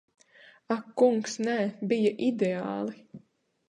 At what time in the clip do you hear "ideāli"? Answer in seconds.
2.33-3.03